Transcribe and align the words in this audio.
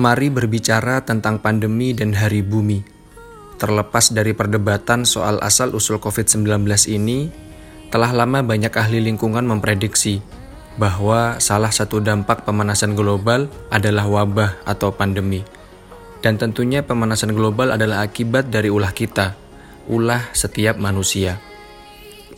Mari 0.00 0.32
berbicara 0.32 1.04
tentang 1.04 1.44
pandemi 1.44 1.92
dan 1.92 2.16
hari 2.16 2.40
bumi. 2.40 2.80
Terlepas 3.60 4.08
dari 4.08 4.32
perdebatan 4.32 5.04
soal 5.04 5.36
asal-usul 5.44 6.00
COVID-19 6.00 6.64
ini, 6.88 7.28
telah 7.92 8.08
lama 8.16 8.40
banyak 8.40 8.72
ahli 8.72 9.04
lingkungan 9.04 9.44
memprediksi 9.44 10.24
bahwa 10.80 11.36
salah 11.36 11.68
satu 11.68 12.00
dampak 12.00 12.48
pemanasan 12.48 12.96
global 12.96 13.52
adalah 13.68 14.08
wabah 14.08 14.64
atau 14.64 14.88
pandemi. 14.88 15.44
Dan 16.24 16.40
tentunya 16.40 16.80
pemanasan 16.80 17.36
global 17.36 17.76
adalah 17.76 18.00
akibat 18.00 18.48
dari 18.48 18.72
ulah 18.72 18.96
kita, 18.96 19.36
ulah 19.92 20.32
setiap 20.32 20.80
manusia. 20.80 21.36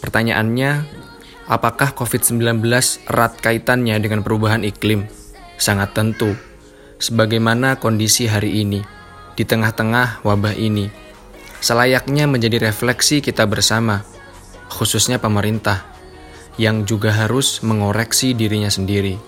Pertanyaannya, 0.02 1.02
apakah 1.52 1.92
COVID-19 1.92 2.65
erat 3.12 3.37
kaitannya 3.45 4.01
dengan 4.01 4.24
perubahan 4.24 4.65
iklim? 4.65 5.05
Sangat 5.61 5.92
tentu 5.92 6.33
sebagaimana 6.97 7.77
kondisi 7.77 8.25
hari 8.25 8.65
ini, 8.65 8.80
di 9.37 9.45
tengah-tengah 9.45 10.25
wabah 10.25 10.56
ini. 10.56 10.88
Selayaknya 11.59 12.30
menjadi 12.30 12.73
refleksi 12.73 13.19
kita 13.19 13.42
bersama, 13.45 14.06
khususnya 14.70 15.19
pemerintah, 15.19 15.83
yang 16.56 16.87
juga 16.87 17.11
harus 17.11 17.61
mengoreksi 17.66 18.33
dirinya 18.39 18.70
sendiri, 18.70 19.19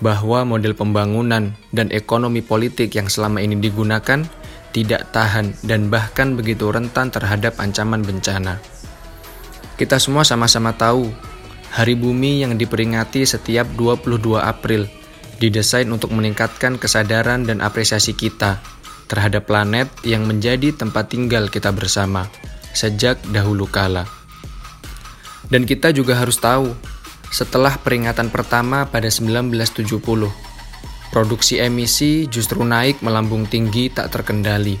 bahwa 0.00 0.44
model 0.48 0.72
pembangunan 0.72 1.52
dan 1.70 1.88
ekonomi 1.92 2.40
politik 2.40 2.96
yang 2.96 3.12
selama 3.12 3.44
ini 3.44 3.60
digunakan 3.60 4.24
tidak 4.72 5.12
tahan 5.12 5.52
dan 5.68 5.92
bahkan 5.92 6.32
begitu 6.32 6.72
rentan 6.72 7.12
terhadap 7.12 7.60
ancaman 7.60 8.00
bencana. 8.00 8.56
Kita 9.76 10.00
semua 10.00 10.24
sama-sama 10.24 10.72
tahu, 10.76 11.12
Hari 11.72 11.96
Bumi 11.96 12.44
yang 12.44 12.60
diperingati 12.60 13.24
setiap 13.24 13.64
22 13.80 14.36
April 14.36 14.84
didesain 15.40 15.88
untuk 15.88 16.12
meningkatkan 16.12 16.76
kesadaran 16.76 17.48
dan 17.48 17.64
apresiasi 17.64 18.12
kita 18.12 18.60
terhadap 19.08 19.48
planet 19.48 19.88
yang 20.04 20.28
menjadi 20.28 20.76
tempat 20.76 21.08
tinggal 21.08 21.48
kita 21.48 21.72
bersama 21.72 22.28
sejak 22.76 23.16
dahulu 23.32 23.64
kala. 23.64 24.04
Dan 25.48 25.64
kita 25.64 25.96
juga 25.96 26.20
harus 26.20 26.36
tahu, 26.36 26.76
setelah 27.32 27.80
peringatan 27.80 28.28
pertama 28.28 28.84
pada 28.84 29.08
1970, 29.08 29.96
produksi 31.08 31.56
emisi 31.56 32.28
justru 32.28 32.68
naik 32.68 33.00
melambung 33.00 33.48
tinggi 33.48 33.88
tak 33.88 34.12
terkendali. 34.12 34.76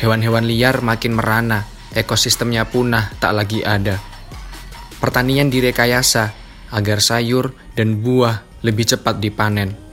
Hewan-hewan 0.00 0.48
liar 0.48 0.80
makin 0.80 1.20
merana, 1.20 1.68
ekosistemnya 1.92 2.64
punah 2.64 3.12
tak 3.20 3.36
lagi 3.36 3.60
ada. 3.60 4.09
Pertanian 5.00 5.48
direkayasa 5.48 6.36
agar 6.70 7.00
sayur 7.00 7.56
dan 7.74 8.04
buah 8.04 8.44
lebih 8.60 8.84
cepat 8.84 9.18
dipanen 9.18 9.90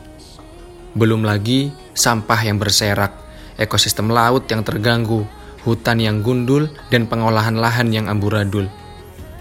belum 0.98 1.22
lagi 1.22 1.70
sampah 1.94 2.42
yang 2.42 2.58
berserak, 2.58 3.14
ekosistem 3.62 4.10
laut 4.10 4.50
yang 4.50 4.66
terganggu, 4.66 5.30
hutan 5.62 6.02
yang 6.02 6.26
gundul, 6.26 6.74
dan 6.90 7.06
pengolahan 7.06 7.54
lahan 7.54 7.94
yang 7.94 8.10
amburadul. 8.10 8.66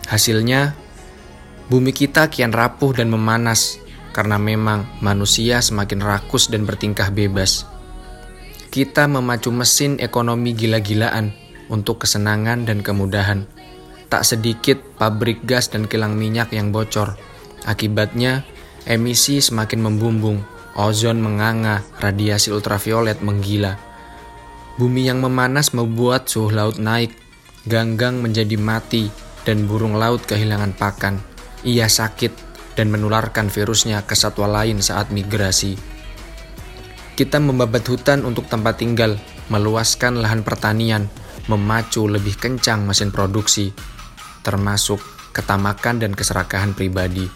Hasilnya, 0.05 0.77
bumi 1.73 1.97
kita 1.97 2.29
kian 2.29 2.53
rapuh 2.53 2.93
dan 2.93 3.09
memanas 3.09 3.81
karena 4.13 4.37
memang 4.37 4.85
manusia 5.01 5.65
semakin 5.65 6.05
rakus 6.05 6.53
dan 6.53 6.69
bertingkah 6.69 7.09
bebas. 7.09 7.65
Kita 8.69 9.09
memacu 9.09 9.49
mesin 9.49 9.97
ekonomi 9.97 10.53
gila-gilaan 10.53 11.33
untuk 11.73 12.05
kesenangan 12.05 12.69
dan 12.69 12.85
kemudahan. 12.85 13.49
Tak 14.17 14.25
sedikit 14.25 14.81
pabrik 14.97 15.45
gas 15.45 15.69
dan 15.69 15.85
kilang 15.85 16.17
minyak 16.17 16.49
yang 16.57 16.73
bocor. 16.73 17.21
Akibatnya, 17.69 18.49
emisi 18.89 19.45
semakin 19.45 19.85
membumbung 19.85 20.41
Ozon 20.73 21.21
menganga, 21.21 21.85
radiasi 22.01 22.49
ultraviolet 22.49 23.21
menggila. 23.21 23.77
Bumi 24.81 25.05
yang 25.05 25.21
memanas 25.21 25.77
membuat 25.77 26.33
suhu 26.33 26.49
laut 26.49 26.81
naik, 26.81 27.13
ganggang 27.69 28.25
menjadi 28.25 28.57
mati, 28.57 29.13
dan 29.45 29.69
burung 29.69 30.01
laut 30.01 30.25
kehilangan 30.25 30.73
pakan. 30.73 31.21
Ia 31.69 31.85
sakit 31.85 32.33
dan 32.73 32.89
menularkan 32.89 33.53
virusnya 33.53 34.01
ke 34.09 34.17
satwa 34.17 34.49
lain 34.49 34.81
saat 34.81 35.13
migrasi. 35.13 35.77
Kita 37.21 37.37
membabat 37.37 37.85
hutan 37.85 38.25
untuk 38.25 38.49
tempat 38.49 38.81
tinggal, 38.81 39.21
meluaskan 39.53 40.25
lahan 40.25 40.41
pertanian, 40.41 41.05
memacu 41.53 42.09
lebih 42.09 42.41
kencang 42.41 42.81
mesin 42.89 43.13
produksi, 43.13 43.77
termasuk 44.47 45.03
ketamakan 45.35 45.99
dan 45.99 46.15
keserakahan 46.15 46.79
pribadi. 46.79 47.27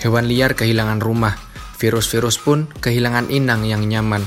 Hewan 0.00 0.24
liar 0.24 0.56
kehilangan 0.56 1.04
rumah, 1.04 1.36
Virus-virus 1.74 2.38
pun 2.38 2.70
kehilangan 2.80 3.28
inang 3.28 3.66
yang 3.66 3.82
nyaman. 3.84 4.22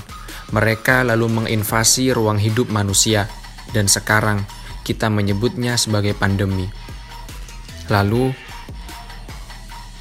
Mereka 0.51 1.01
lalu 1.07 1.41
menginvasi 1.41 2.11
ruang 2.13 2.39
hidup 2.39 2.69
manusia, 2.71 3.27
dan 3.73 3.89
sekarang 3.89 4.45
kita 4.85 5.09
menyebutnya 5.11 5.75
sebagai 5.75 6.15
pandemi. 6.15 6.69
Lalu, 7.89 8.31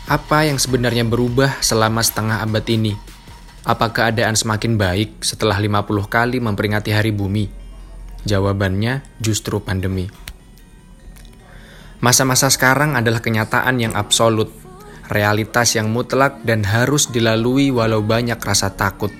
apa 0.07 0.47
yang 0.47 0.59
sebenarnya 0.59 1.03
berubah 1.03 1.59
selama 1.63 2.03
setengah 2.03 2.43
abad 2.43 2.63
ini? 2.71 2.95
Apa 3.67 3.91
keadaan 3.91 4.39
semakin 4.39 4.79
baik 4.79 5.25
setelah 5.27 5.59
50 5.59 6.07
kali 6.07 6.39
memperingati 6.39 6.95
hari 6.95 7.11
bumi? 7.11 7.51
Jawabannya 8.23 9.03
justru 9.19 9.59
pandemi. 9.59 10.26
Masa-masa 12.05 12.53
sekarang 12.53 12.93
adalah 12.93 13.25
kenyataan 13.25 13.81
yang 13.81 13.97
absolut 13.97 14.53
realitas 15.09 15.79
yang 15.79 15.89
mutlak 15.89 16.43
dan 16.43 16.67
harus 16.67 17.09
dilalui 17.09 17.71
walau 17.71 18.03
banyak 18.03 18.37
rasa 18.37 18.75
takut. 18.75 19.11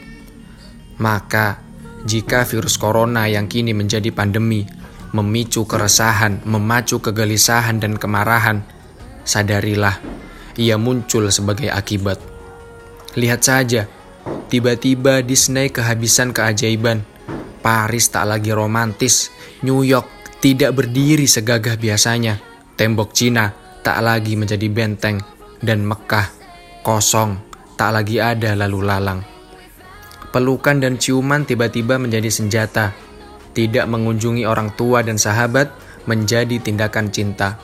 Maka, 1.01 1.61
jika 2.05 2.45
virus 2.45 2.77
corona 2.77 3.29
yang 3.31 3.49
kini 3.49 3.73
menjadi 3.73 4.13
pandemi 4.13 4.67
memicu 5.17 5.65
keresahan, 5.65 6.45
memacu 6.45 7.01
kegelisahan 7.01 7.81
dan 7.81 7.97
kemarahan, 7.97 8.67
sadarilah 9.25 9.97
ia 10.57 10.77
muncul 10.77 11.29
sebagai 11.33 11.73
akibat. 11.73 12.21
Lihat 13.17 13.41
saja, 13.41 13.89
tiba-tiba 14.53 15.25
Disney 15.25 15.73
kehabisan 15.73 16.37
keajaiban. 16.37 17.05
Paris 17.65 18.13
tak 18.13 18.31
lagi 18.31 18.55
romantis, 18.55 19.33
New 19.65 19.83
York 19.83 20.39
tidak 20.39 20.77
berdiri 20.77 21.27
segagah 21.27 21.75
biasanya, 21.75 22.39
tembok 22.77 23.17
Cina 23.17 23.51
tak 23.81 24.05
lagi 24.05 24.37
menjadi 24.37 24.69
benteng 24.69 25.21
dan 25.65 25.83
Mekah 25.83 26.37
kosong, 26.87 27.35
tak 27.75 27.91
lagi 27.91 28.23
ada 28.23 28.55
lalu 28.55 28.87
lalang. 28.87 29.21
Pelukan 30.31 30.79
dan 30.79 31.01
ciuman 31.01 31.43
tiba-tiba 31.43 31.99
menjadi 31.99 32.31
senjata. 32.31 32.95
Tidak 33.57 33.89
mengunjungi 33.89 34.45
orang 34.45 34.77
tua 34.77 35.01
dan 35.01 35.17
sahabat 35.17 35.73
menjadi 36.05 36.61
tindakan 36.61 37.09
cinta. 37.09 37.57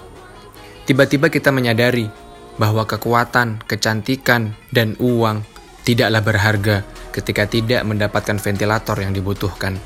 Tiba-tiba 0.88 1.28
kita 1.28 1.52
menyadari 1.54 2.08
bahwa 2.56 2.88
kekuatan, 2.88 3.62
kecantikan, 3.68 4.56
dan 4.72 4.96
uang 4.98 5.44
tidaklah 5.84 6.24
berharga 6.24 6.76
ketika 7.12 7.44
tidak 7.46 7.84
mendapatkan 7.84 8.40
ventilator 8.40 8.96
yang 8.98 9.12
dibutuhkan. 9.12 9.76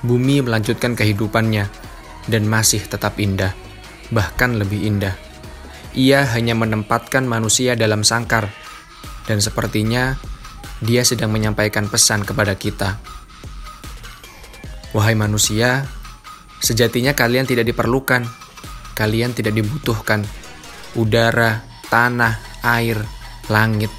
Bumi 0.00 0.40
melanjutkan 0.40 0.96
kehidupannya 0.96 1.68
dan 2.26 2.42
masih 2.48 2.80
tetap 2.88 3.20
indah, 3.20 3.52
bahkan 4.10 4.58
lebih 4.58 4.84
indah 4.84 5.30
ia 5.94 6.22
hanya 6.38 6.54
menempatkan 6.54 7.26
manusia 7.26 7.74
dalam 7.74 8.06
sangkar, 8.06 8.46
dan 9.26 9.42
sepertinya 9.42 10.14
dia 10.78 11.02
sedang 11.02 11.34
menyampaikan 11.34 11.90
pesan 11.90 12.22
kepada 12.22 12.54
kita. 12.54 13.02
Wahai 14.94 15.18
manusia, 15.18 15.86
sejatinya 16.62 17.14
kalian 17.18 17.46
tidak 17.46 17.66
diperlukan, 17.74 18.26
kalian 18.94 19.34
tidak 19.34 19.54
dibutuhkan. 19.54 20.22
Udara, 20.94 21.62
tanah, 21.90 22.38
air, 22.66 22.98
langit, 23.50 23.90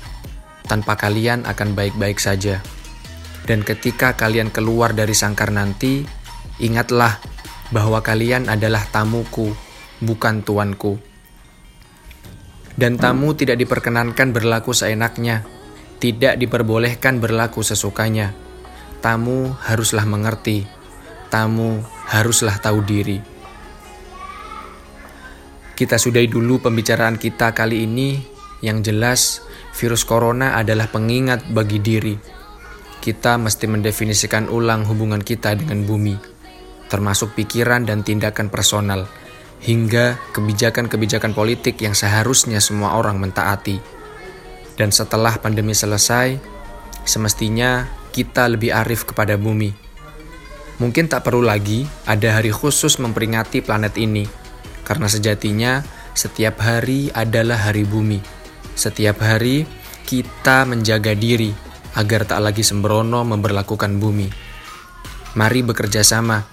tanpa 0.67 0.95
kalian 0.95 1.43
akan 1.47 1.75
baik-baik 1.75 2.19
saja. 2.19 2.59
Dan 3.47 3.67
ketika 3.67 4.15
kalian 4.15 4.51
keluar 4.51 4.95
dari 4.95 5.15
sangkar 5.15 5.51
nanti, 5.51 6.03
ingatlah 6.59 7.19
bahwa 7.71 8.03
kalian 8.03 8.51
adalah 8.51 8.83
tamuku, 8.91 9.70
bukan 10.01 10.43
tuanku 10.43 11.11
dan 12.81 12.95
tamu 12.95 13.35
tidak 13.35 13.59
diperkenankan 13.59 14.31
berlaku 14.31 14.71
seenaknya, 14.71 15.43
tidak 15.99 16.39
diperbolehkan 16.39 17.19
berlaku 17.19 17.61
sesukanya. 17.61 18.31
Tamu 19.01 19.53
haruslah 19.65 20.05
mengerti, 20.05 20.63
tamu 21.33 21.81
haruslah 22.09 22.57
tahu 22.61 22.85
diri. 22.85 23.19
Kita 25.77 25.97
sudahi 25.97 26.29
dulu 26.29 26.61
pembicaraan 26.61 27.17
kita 27.17 27.57
kali 27.57 27.85
ini 27.89 28.21
yang 28.61 28.85
jelas 28.85 29.41
virus 29.73 30.05
corona 30.05 30.57
adalah 30.57 30.89
pengingat 30.89 31.49
bagi 31.49 31.81
diri. 31.81 32.15
Kita 33.01 33.41
mesti 33.41 33.65
mendefinisikan 33.65 34.45
ulang 34.49 34.85
hubungan 34.85 35.25
kita 35.25 35.57
dengan 35.57 35.85
bumi, 35.85 36.13
termasuk 36.85 37.33
pikiran 37.33 37.85
dan 37.89 38.05
tindakan 38.05 38.53
personal 38.53 39.20
hingga 39.61 40.17
kebijakan-kebijakan 40.33 41.37
politik 41.37 41.77
yang 41.81 41.93
seharusnya 41.93 42.57
semua 42.57 42.97
orang 42.97 43.21
mentaati. 43.21 43.77
Dan 44.73 44.89
setelah 44.89 45.37
pandemi 45.37 45.77
selesai, 45.77 46.41
semestinya 47.05 47.85
kita 48.09 48.49
lebih 48.49 48.73
arif 48.73 49.05
kepada 49.05 49.37
bumi. 49.37 49.71
Mungkin 50.81 51.05
tak 51.05 51.29
perlu 51.29 51.45
lagi 51.45 51.85
ada 52.09 52.41
hari 52.41 52.49
khusus 52.49 52.97
memperingati 52.97 53.61
planet 53.61 53.93
ini, 54.01 54.25
karena 54.81 55.05
sejatinya 55.05 55.85
setiap 56.17 56.57
hari 56.57 57.13
adalah 57.13 57.69
hari 57.69 57.85
bumi. 57.85 58.17
Setiap 58.73 59.21
hari 59.21 59.69
kita 60.09 60.65
menjaga 60.65 61.13
diri 61.13 61.53
agar 61.93 62.25
tak 62.25 62.41
lagi 62.41 62.65
sembrono 62.65 63.21
memperlakukan 63.21 64.01
bumi. 64.01 64.27
Mari 65.37 65.59
bekerja 65.63 66.01
sama, 66.01 66.43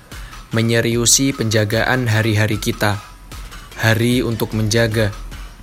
menyeriusi 0.52 1.36
penjagaan 1.36 2.08
hari-hari 2.08 2.56
kita, 2.56 2.96
hari 3.76 4.24
untuk 4.24 4.56
menjaga 4.56 5.12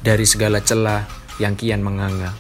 dari 0.06 0.30
segala 0.30 0.62
celah 0.62 1.10
yang 1.42 1.58
kian 1.58 1.82
menganga. 1.82 2.38